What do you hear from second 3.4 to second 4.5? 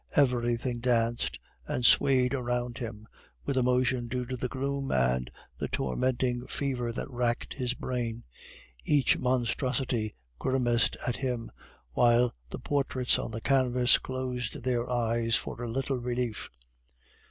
with a motion due to the